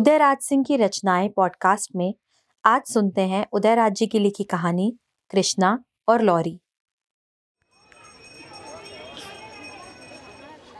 [0.00, 2.14] उदयराज सिंह की रचनाएँ पॉडकास्ट में
[2.64, 4.96] आज सुनते हैं उदयराज जी की लिखी कहानी,
[5.30, 5.72] कृष्णा
[6.08, 6.60] और लॉरी।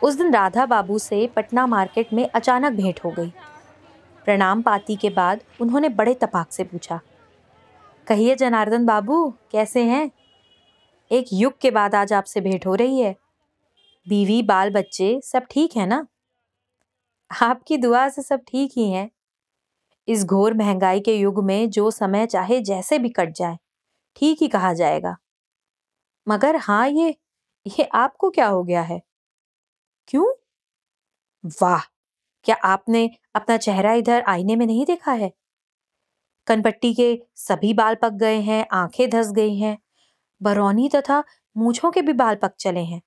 [0.03, 3.33] उस दिन राधा बाबू से पटना मार्केट में अचानक भेंट हो गई।
[4.25, 7.01] प्रणाम पाती के बाद उन्होंने बड़े तपाक से पूछा,
[8.07, 10.11] कहिए जनार्दन बाबू, कैसे हैं?
[11.11, 13.15] एक युग के बाद आज आपसे भेंट हो रही है।
[14.07, 16.07] बीवी, बाल बच्चे सब ठीक है ना?
[17.31, 19.09] आपकी दुआ से सब ठीक ही हैं।
[20.09, 23.59] इस घोर महँगाई के युग में जो समय चाहे जैसे भी कट जाए,
[24.17, 25.17] ठीक ही कहा जाएगा।
[26.27, 27.15] मगर हाँ ये
[27.67, 29.01] ये आपको क्या हो गया है?
[30.09, 30.25] क्यों?
[31.45, 31.81] वाह!
[32.47, 35.33] क्या आपने अपना चेहरा इधर आईने में नहीं देखा है?
[36.47, 39.77] कनपट्टी के सभी बाल पक गए हैं, आँखें धस गई हैं,
[40.41, 41.25] बरौनी तथा
[41.57, 43.03] मूछों के भी बाल पक चले हैं।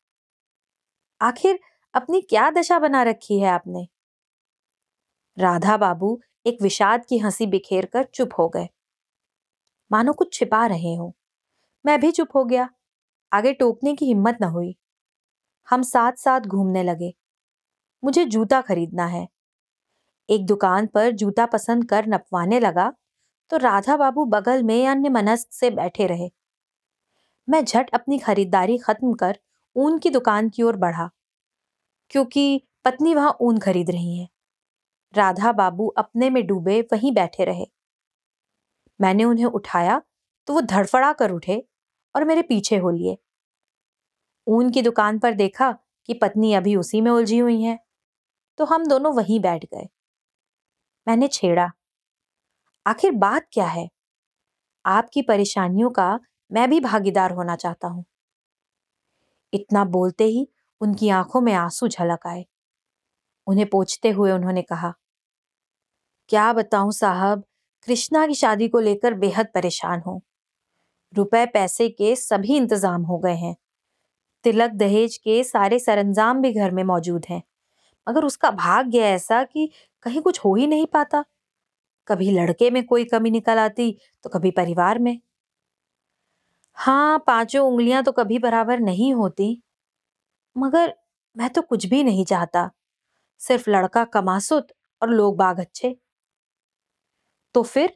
[1.21, 1.59] आखिर
[1.93, 3.87] अपनी क्या दशा बना रखी है आपने?
[5.37, 8.67] राधा बाबू एक विषाद की हँसी बिखेर कर चुप हो गए।
[9.91, 11.13] मानो कुछ छिपा रहे हो।
[11.85, 12.69] मैं भी चुप हो गया।
[13.31, 14.75] आगे टोकने की हिम्मत न हुई।
[15.67, 17.13] हम साथ साथ घूमने लगे।
[18.03, 19.27] मुझे जूता खरीदना है।
[20.29, 22.91] एक दुकान पर जूता पसंद कर नपवाने लगा
[23.51, 26.29] तो राधा बाबू बगल में अन्य मनस्क से बैठे रहे।
[27.47, 29.39] मैं झट अपनी खरीदारी खत्म कर
[29.75, 31.09] ऊन की दुकान की ओर बढ़ा,
[32.11, 34.27] क्योंकि पत्नी वहाँ ऊन खरीद रही है।
[35.13, 37.65] राधा बाबू अपने में डूबे, वहीं बैठे रहे।
[38.99, 40.01] मैंने उन्हें उठाया
[40.47, 41.63] तो वो धड़फड़ा कर उठे
[42.15, 43.17] और मेरे पीछे हो लिए।
[44.47, 45.71] ऊन की दुकान पर देखा
[46.09, 47.77] कि पत्नी अभी उसी में उलझी हुई है
[48.59, 49.87] तो हम दोनों वहीं बैठ गए।
[51.07, 51.69] मैंने छेड़ा,
[52.85, 53.87] आखिर बात क्या है?
[54.85, 56.19] आपकी परेशानियों का
[56.51, 58.03] मैं भी भागीदार होना चाहता हूँ।
[59.53, 60.47] इतना बोलते ही
[60.81, 62.45] उनकी आँखों में आँसू झलक आए।
[63.47, 64.93] उन्हें पोछते हुए उन्होंने कहा
[66.29, 67.43] क्या बताऊँ साहब,
[67.87, 70.21] कृष्णा की शादी को लेकर बेहद परेशान हूँ।
[71.13, 73.55] रुपए पैसे के सभी इंतज़ाम हो गए हैं।
[74.45, 77.41] तिलक दहेज के सारे सरंजाम भी घर में मौजूद हैं।
[78.07, 79.69] मगर उसका भाग्य ऐसा कि
[80.05, 81.23] कहीं कुछ हो ही नहीं पाता।
[82.07, 83.91] कभी लड़के में कोई कमी निकल आती
[84.25, 85.19] तो कभी परिवार में।
[86.77, 89.51] हाँ पाँचों उंगलियाँ तो कभी बराबर नहीं होती।
[90.55, 90.93] मगर
[91.35, 92.69] मैं तो कुछ भी नहीं चाहता।
[93.41, 95.95] सिर्फ़ लड़का कमासुत और लोग बाग अच्छे।
[97.55, 97.93] तो फिर?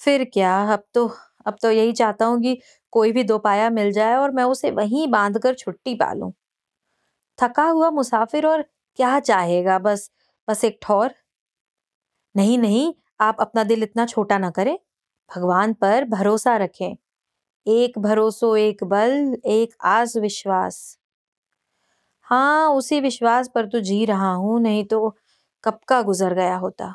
[0.00, 0.52] फिर क्या?
[0.72, 1.06] अब तो
[1.46, 2.58] अब तो यही चाहता हूँ कि
[2.92, 6.30] कोई भी दो पाया मिल जाए और मैं उसे वहीं बाँध कर छुट्टी पा पालूं।
[7.38, 8.62] थका हुआ मुसाफिर और
[8.98, 10.10] क्या चाहेगा बस
[10.48, 11.14] बस एक ठौर?
[12.34, 14.76] नहीं नहीं, आप अपना दिल इतना छोटा ना करें।
[15.30, 16.94] भगवान पर भरोसा रखें।
[17.66, 20.96] एक भरोसो, एक बल, एक आस विश्वास।
[22.26, 25.16] हाँ उसी विश्वास पर तो जी रहा हूँ, नहीं तो
[25.64, 26.94] कब का गुजर गया होता?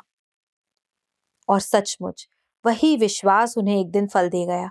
[1.48, 2.28] और सचमुच,
[2.64, 4.70] वही विश्वास उन्हें एक दिन फल दे गया।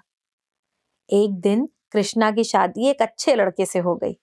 [1.09, 4.17] एक दिन कृष्णा की शादी एक अच्छे लड़के से हो गई,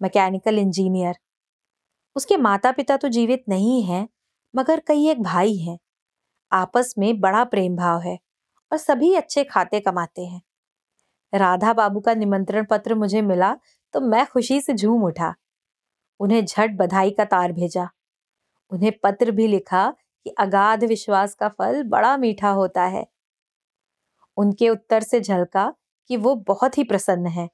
[0.00, 1.18] मैकेनिकल इंजीनियर।
[2.16, 4.08] उसके माता पिता तो जीवित नहीं हैं,
[4.54, 5.78] मगर कई एक भाई हैं।
[6.52, 8.18] आपस में बड़ा प्रेम भाव है
[8.72, 10.42] और सभी अच्छे खाते कमाते हैं।
[11.32, 13.54] राधा बाबू का निमंत्रण पत्र मुझे मिला
[13.94, 15.34] तो मैं खुशी से झूम उठा।
[16.20, 17.88] उन्हें झट बधाई का तार भेजा।
[18.72, 19.92] उन्हें पत्र भी लिखा
[20.26, 23.06] कि अगाध विश्वास का फल बड़ा मीठा होता है।
[24.36, 25.72] उनके उत्तर से झलका
[26.10, 27.48] कि वो बहुत ही प्रसन्न है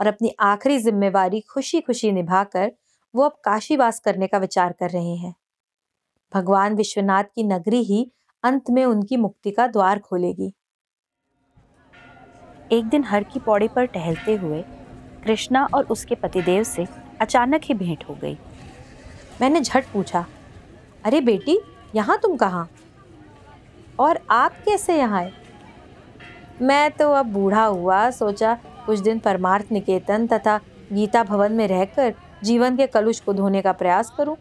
[0.00, 2.72] और अपनी आखिरी जिम्मेवारी खुशी खुशी निभाकर
[3.14, 5.34] वो अब काशीवास करने का विचार कर रहे हैं।
[6.32, 8.10] भगवान विश्वनाथ की नगरी ही
[8.44, 10.52] अंत में उनकी मुक्ति का द्वार खोलेगी।
[12.72, 14.62] एक दिन हर की पौड़ी पर टहलते हुए
[15.24, 16.86] कृष्णा और उसके पतिदेव से
[17.20, 18.38] अचानक ही भेंट हो गई।
[19.40, 20.26] मैंने झट पूछा,
[21.04, 21.60] अरे बेटी
[21.94, 22.68] यहाँ तुम कहाँ?
[23.98, 25.32] और आप कैसे यहाँ आए?
[26.62, 28.54] मैं तो अब बूढ़ा हुआ, सोचा
[28.86, 30.60] कुछ दिन परमार्थ निकेतन तथा
[30.92, 32.14] गीता भवन में रहकर
[32.44, 34.36] जीवन के कलुष को धोने का प्रयास करूँ।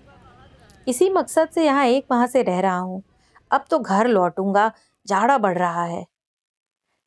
[0.88, 3.04] इसी मकसद से यहाँ एक माह से रह रहा हूँ।
[3.52, 4.72] अब तो घर लौटूँगा,
[5.08, 6.06] जाड़ा बढ़ रहा है।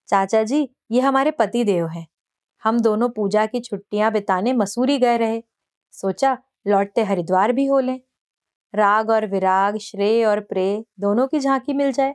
[0.08, 2.06] चाचा जी, ये हमारे पति देव हैं।
[2.64, 5.42] हम दोनों पूजा की छुट्टियाँ बिताने मसूरी गए रहे।
[5.92, 8.00] सोचा लौटते हरिद्वार भी हो लें।
[8.76, 12.14] राग और विराग, श्रेय और प्रेय दोनों की झांकी मिल जाए।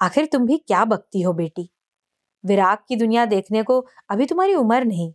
[0.00, 1.70] आखिर तुम भी क्या बकती हो बेटी?
[2.44, 5.14] विराग की दुनिया देखने को अभी तुम्हारी उम्र नहीं।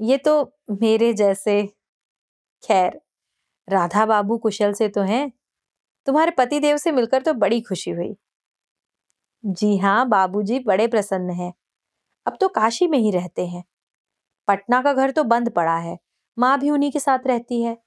[0.00, 1.66] ये तो मेरे जैसे।
[2.62, 3.00] खैर,
[3.68, 5.32] राधा बाबू कुशल से तो हैं।
[6.06, 8.16] तुम्हारे पति देव से मिलकर तो बड़ी खुशी हुई।
[9.44, 11.52] जी हाँ बाबूजी बड़े प्रसन्न हैं।
[12.26, 13.64] अब तो काशी में ही रहते हैं।
[14.48, 15.98] पटना का घर तो बंद पड़ा है।
[16.38, 17.78] माँ भी उन्हीं के साथ रहती है।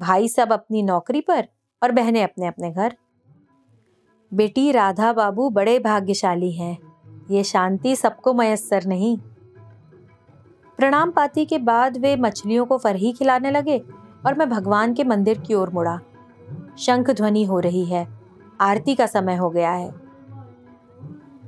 [0.00, 1.48] भाई सब अपनी नौकरी पर
[1.82, 2.96] और बहनें अपने अपने घर।
[4.34, 6.78] बेटी राधा बाबू बड़े भाग्यशाली हैं।
[7.30, 9.18] ये शांति सबको मयसर नहीं।
[10.78, 13.78] प्रणाम पाती के बाद वे मछलियों को फरही खिलाने लगे
[14.26, 16.00] और मैं भगवान के मंदिर की ओर मुड़ा।
[16.78, 18.08] शंख ध्वनि हो रही है।
[18.60, 19.94] आरती का समय हो गया है।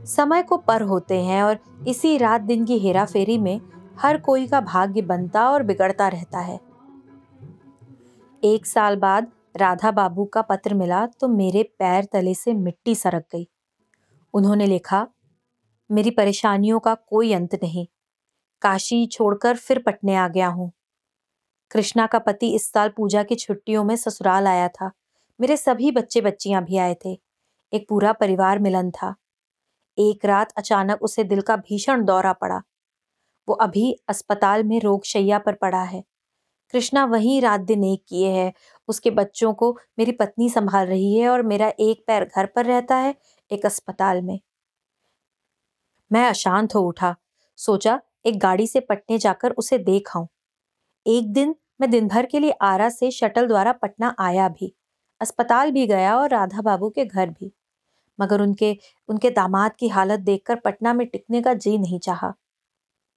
[0.05, 1.59] समय को पर होते हैं और
[1.89, 3.61] इसी रात दिन की हेरा फेरी में
[3.99, 6.68] हर कोई का भाग्य बनता और बिगड़ता रहता है।
[8.43, 13.25] एक साल बाद राधा बाबू का पत्र मिला तो मेरे पैर तले से मिट्टी सरक
[13.33, 13.49] गई।
[14.35, 15.07] उन्होंने लिखा,
[15.91, 17.87] मेरी परेशानियों का कोई अंत नहीं।
[18.63, 20.71] काशी छोड़कर फिर पटने आ गया हूँ।
[21.71, 24.91] कृष्णा का पति इस साल पूजा की छुट्टियों में ससुराल आया था।
[25.41, 27.19] मेरे सभी बच्चे बच्चियाँ भी आए थे।
[27.73, 29.15] एक पूरा परिवार मिलन था।
[29.99, 32.63] एक रात अचानक उसे दिल का भीषण दौरा पड़ा।
[33.49, 36.05] वो अभी अस्पताल में रोगशैया पर पड़ा है।
[36.75, 38.53] कृष्णा वहीं रात दिन एक किए है।
[38.89, 42.97] उसके बच्चों को मेरी पत्नी संभाल रही है और मेरा एक पैर घर पर रहता
[42.97, 43.15] है,
[43.51, 44.39] एक अस्पताल में।
[46.11, 47.15] मैं अशांत हो उठा,
[47.59, 50.29] सोचा एक गाड़ी से पटने जाकर उसे देख आऊँ
[51.07, 54.73] एक दिन मैं दिन भर के लिए आरा से शटल द्वारा पटना आया भी,
[55.21, 57.53] अस्पताल भी गया और राधा बाबू के घर भी।
[58.19, 58.77] मगर उनके
[59.09, 62.33] उनके दामाद की हालत देखकर पटना में टिकने का जी नहीं चाहा।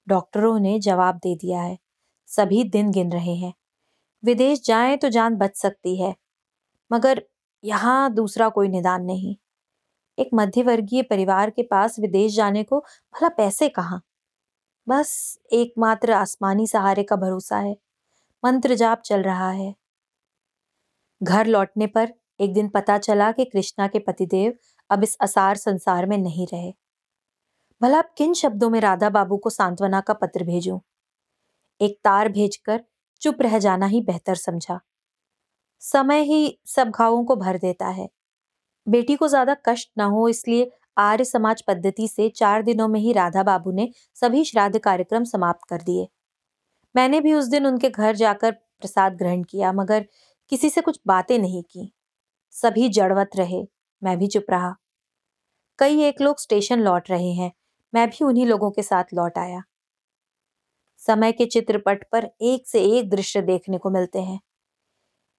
[0.07, 1.77] डॉक्टरों ने जवाब दे दिया है।
[2.31, 3.53] सभी दिन गिन रहे हैं।
[4.23, 6.15] विदेश जाएँ तो जान बच सकती है,
[6.91, 7.23] मगर
[7.63, 9.35] यहाँ दूसरा कोई निदान नहीं।
[10.17, 14.01] एक मध्यवर्गीय परिवार के पास विदेश जाने को भला पैसे कहाँ?
[14.87, 17.75] बस एकमात्र आसमानी सहारे का भरोसा है
[18.43, 19.73] मंत्र जाप चल रहा है।
[21.21, 24.53] घर लौटने पर एक दिन पता चला कि कृष्णा के पतिदेव
[24.89, 26.71] अब इस असार संसार में नहीं रहे।
[27.81, 30.79] भला अब किन शब्दों में राधा बाबू को सांत्वना का पत्र भेजूं?
[31.81, 32.83] एक तार भेजकर
[33.21, 34.79] चुप रह जाना ही बेहतर समझा।
[35.81, 38.07] समय ही सब घावों को भर देता है।
[38.87, 43.13] बेटी को ज़्यादा कष्ट न हो इसलिए आर्य समाज पद्धति से चार दिनों में ही
[43.13, 46.07] राधा बाबू ने सभी श्राद्ध कार्यक्रम समाप्त कर दिए।
[46.95, 50.05] मैंने भी उस दिन उनके घर जाकर प्रसाद ग्रहण किया, मगर
[50.51, 51.91] किसी से कुछ बातें नहीं की।
[52.53, 53.63] सभी जड़वत रहे,
[54.01, 54.75] मैं भी चुप रहा।
[55.79, 57.51] कई एक लोग स्टेशन लौट रहे हैं,
[57.93, 59.61] मैं भी उन्हीं लोगों के साथ लौट आया।
[61.03, 64.39] समय के चित्रपट पर एक से एक दृश्य देखने को मिलते हैं।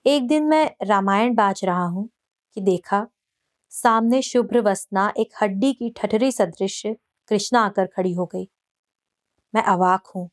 [0.07, 2.09] एक दिन मैं रामायण बाज रहा हूँ
[2.57, 3.07] कि देखा,
[3.73, 6.83] सामने शुभ्र वसना एक हड्डी की ठठरी सदृश
[7.31, 8.49] कृष्णा आकर खड़ी हो गई।
[9.55, 10.29] मैं अवाक हूँ।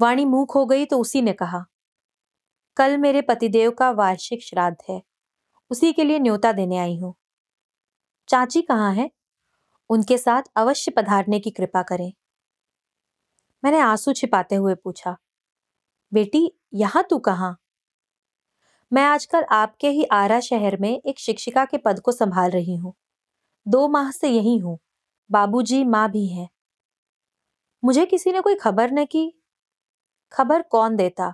[0.00, 1.64] वाणी मूक हो गई तो उसी ने कहा,
[2.76, 5.00] कल मेरे पतिदेव का वार्षिक श्राद्ध है,
[5.70, 7.14] उसी के लिए न्योता देने आई हूँ।
[8.28, 9.10] चाची कहाँ है?
[9.90, 12.12] उनके साथ अवश्य पधारने की कृपा करें।
[13.64, 15.16] मैंने आँसू छिपाते हुए पूछा,
[16.12, 17.56] बेटी, यहाँ तू कहाँ?
[18.92, 22.92] मैं आजकल आपके ही आरा शहर में एक शिक्षिका के पद को संभाल रही हूँ।
[23.66, 24.78] दो माह से यही हूँ।
[25.30, 26.48] बाबूजी माँ भी हैं।
[27.82, 29.32] मुझे किसी ने कोई खबर न की?
[30.32, 31.32] खबर कौन देता?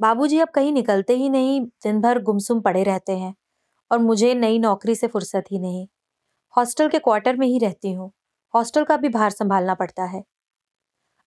[0.00, 3.34] बाबूजी अब कहीं निकलते ही नहीं दिन भर गुमसुम पड़े रहते हैं
[3.90, 5.86] और मुझे नई नौकरी से फुर्सत ही नहीं।
[6.54, 8.12] हॉस्टल के क्वार्टर में ही रहती हूँ।
[8.54, 10.22] हॉस्टल का भी भार संभालना पड़ता है।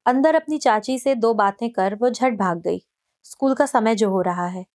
[0.06, 2.86] अंदर अपनी चाची से दो बातें कर वो झट भाग गई।
[3.24, 4.66] स्कूल का समय जो हो रहा है।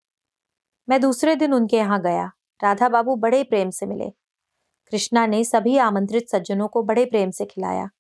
[0.89, 2.33] मैं दूसरे दिन उनके यहाँ गया।
[2.63, 4.11] राधा बाबू बड़े प्रेम से मिले।
[4.91, 7.91] कृष्णा ने सभी आमंत्रित सज्जनों को बड़े प्रेम से खिलाया।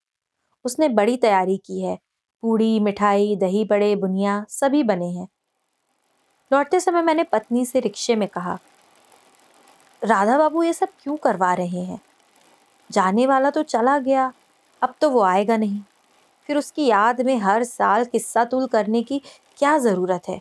[0.64, 1.99] उसने बड़ी तैयारी की है।
[2.42, 5.28] पूड़ी, मिठाई, दही बड़े, बुनिया सभी बने हैं।
[6.52, 8.58] लौटते समय मैंने पत्नी से रिक्शे में कहा,
[10.04, 12.00] राधा बाबू, ये सब क्यों करवा रहे हैं?
[12.90, 14.32] जाने वाला तो चला गया।
[14.82, 15.80] अब तो वो आएगा नहीं।
[16.48, 19.22] फिर उसकी याद में हर साल किस्सा तुल करने की
[19.58, 20.40] क्या ज़रूरत है?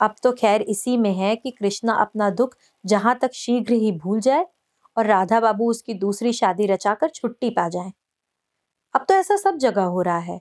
[0.00, 4.20] अब तो खैर इसी में है कि कृष्णा अपना दुख जहाँ तक शीघ्र ही भूल
[4.20, 4.46] जाए
[4.96, 7.92] और राधा बाबू उसकी दूसरी शादी रचाकर छुट्टी पा जाए।
[8.94, 10.40] अब तो ऐसा सब जगह हो रहा है।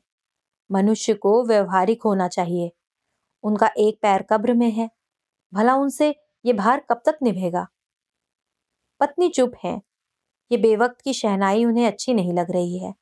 [0.71, 2.71] मनुष्य को व्यवहारिक होना चाहिए।
[3.43, 4.89] उनका एक पैर कब्र में है।
[5.53, 7.67] भला उनसे ये भार कब तक निभेगा?
[9.01, 9.81] पत्नी चुप है।
[10.51, 12.93] ये बेवक्त की शहनाई उन्हें अच्छी नहीं लग रही है।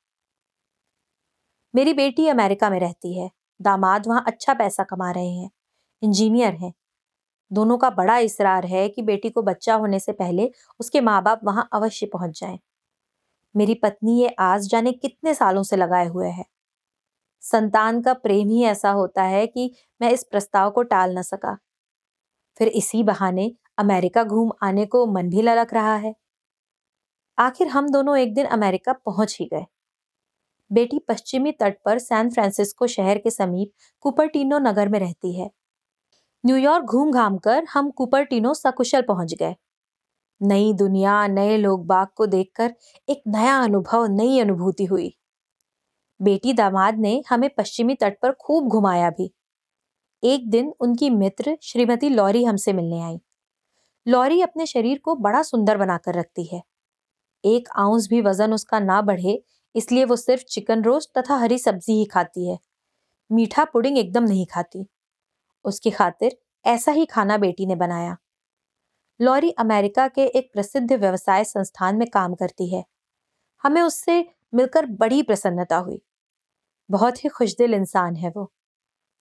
[1.75, 3.29] मेरी बेटी अमेरिका में रहती है।
[3.61, 5.49] दामाद वहाँ अच्छा पैसा कमा रहे हैं।
[6.01, 6.73] इंजीनियर हैं।
[7.51, 11.41] दोनों का बड़ा इसरार है कि बेटी को बच्चा होने से पहले उसके माँ बाप
[11.43, 12.59] वहाँ अवश्य पहुँच जाएँ।
[13.55, 16.45] मेरी पत्नी ये आस जाने कितने सालों से लगाए हुए है।
[17.41, 21.57] संतान का प्रेम ही ऐसा होता है कि मैं इस प्रस्ताव को टाल न सका।
[22.57, 26.15] फिर इसी बहाने अमेरिका घूम आने को मन भी ललक रहा है।
[27.37, 29.65] आखिर हम दोनों एक दिन अमेरिका पहुँच ही गए।
[30.71, 35.49] बेटी पश्चिमी तट पर सैन फ्रांसिस्को शहर के समीप कुपरटीनो नगर में रहती है।
[36.45, 39.55] न्यूयॉर्क घूम घाम कर हम कुपरटीनो सकुशल पहुँच गए।
[40.41, 42.73] नई दुनिया, नए लोग बाग को देखकर
[43.09, 45.17] एक नया अनुभव, नई अनुभूति हुई।
[46.21, 49.33] बेटी दामाद ने हमें पश्चिमी तट पर खूब घुमाया भी।
[50.23, 53.19] एक दिन उनकी मित्र श्रीमती लॉरी हमसे मिलने आई।
[54.07, 56.61] लॉरी अपने शरीर को बड़ा सुंदर बनाकर रखती है।
[57.45, 59.43] एक आउंस भी वज़न उसका ना बढ़े
[59.75, 62.59] इसलिए वो सिर्फ़ चिकन रोस्ट तथा हरी सब्ज़ी ही खाती है।
[63.31, 64.87] मीठा पुडिंग एकदम नहीं खाती।
[65.65, 68.17] उसकी खातिर ऐसा ही खाना बेटी ने बनाया।
[69.21, 72.83] लॉरी अमेरिका के एक प्रसिद्ध व्यवसाय संस्थान में काम करती है।
[73.63, 76.01] हमें उससे मिलकर बड़ी प्रसन्नता हुई।
[76.89, 78.53] बहुत ही खुशदिल इंसान है वो।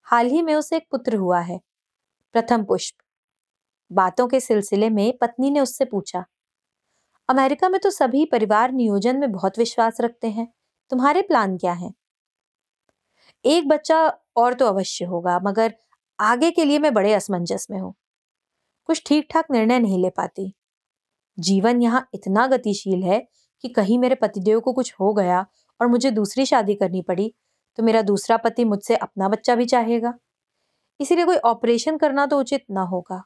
[0.03, 1.59] हाल ही में उसे एक पुत्र हुआ है।
[2.33, 2.95] प्रथम पुष्प।
[3.91, 6.25] बातों के सिलसिले में पत्नी ने उससे पूछा
[7.29, 10.47] अमेरिका में तो सभी परिवार नियोजन में बहुत विश्वास रखते हैं।
[10.91, 11.93] तुम्हारे प्लान क्या हैं?
[13.45, 13.97] एक बच्चा
[14.37, 15.73] और तो अवश्य होगा, मगर
[16.19, 17.93] आगे के लिए मैं बड़े असमंजस में हूँ।
[18.89, 20.53] कुछ ठीक ठाक निर्णय नहीं ले पाती।
[21.37, 23.19] जीवन यहाँ इतना गतिशील है
[23.63, 25.45] कि कहीं मेरे पतिदेव को कुछ हो गया
[25.79, 27.33] और मुझे दूसरी शादी करनी पड़ी
[27.77, 30.13] तो मेरा दूसरा पति मुझसे अपना बच्चा भी चाहेगा।
[30.99, 33.21] इसीलिए कोई ऑपरेशन करना तो उचित ना होगा।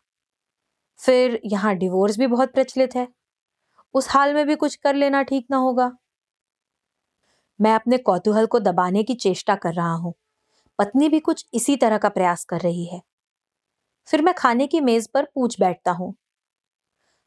[0.99, 3.07] फिर यहाँ डिवोर्स भी बहुत प्रचलित है।
[3.96, 5.91] उस हाल में भी कुछ कर लेना ठीक ना होगा।
[7.60, 10.13] मैं अपने कौतूहल को दबाने की चेष्टा कर रहा हूँ।
[10.79, 13.01] पत्नी भी कुछ इसी तरह का प्रयास कर रही है।
[14.08, 16.13] फिर मैं खाने की मेज पर पूछ बैठता हूँ।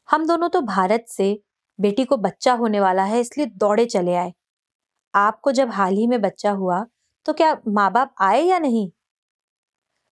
[0.09, 1.39] हम दोनों तो भारत से,
[1.79, 4.33] बेटी को बच्चा होने वाला है इसलिए दौड़े चले आए।
[5.13, 6.85] आपको जब हाल ही में बच्चा हुआ
[7.25, 8.91] तो क्या माँ बाप आए या नहीं?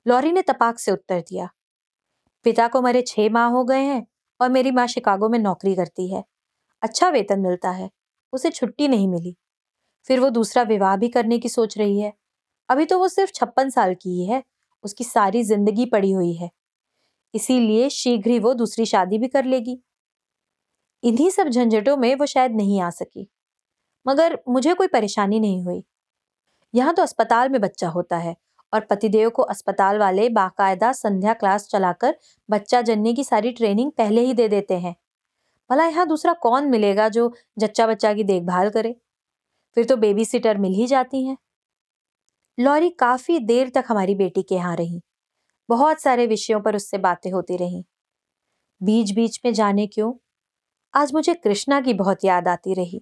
[0.06, 1.50] लॉरी ने तपाक से उत्तर दिया।
[2.46, 4.06] पिता को मरे छह माह हो गए हैं
[4.40, 6.24] और मेरी माँ शिकागो में नौकरी करती है।
[6.84, 7.90] अच्छा वेतन मिलता है,
[8.34, 9.36] उसे छुट्टी नहीं मिली।
[10.10, 12.14] फिर वो दूसरा विवाह भी करने की सोच रही है।
[12.70, 14.44] अभी तो वो सिर्फ़ छप्पन साल की ही है,
[14.84, 16.50] उसकी सारी ज़िंदगी पड़ी हुई है।
[17.34, 19.82] इसीलिए शीघ्र ही वो दूसरी शादी भी कर लेगी।
[21.04, 23.28] इन्हीं सब झंझटों में वो शायद नहीं आ सकी।
[24.06, 25.84] मगर मुझे कोई परेशानी नहीं हुई।
[26.74, 28.36] यहाँ तो अस्पताल में बच्चा होता है
[28.74, 32.16] और पतिदेव को अस्पताल वाले बाकायदा संध्या क्लास चलाकर
[32.50, 34.96] बच्चा जनने की सारी ट्रेनिंग पहले ही दे देते हैं।
[35.72, 38.96] भला यहाँ दूसरा कौन मिलेगा जो जच्चा बच्चा की देखभाल करे?
[39.76, 41.38] फिर तो बेबी सिटर मिल ही जाती हैं।
[42.60, 45.02] लॉरी काफ़ी देर तक हमारी बेटी के यहाँ रही।
[45.70, 47.84] बहुत सारे विषयों पर उससे बातें होती रहीं।
[48.84, 50.14] बीच बीच में जाने क्यों?
[50.96, 53.02] आज मुझे कृष्णा की बहुत याद आती रही।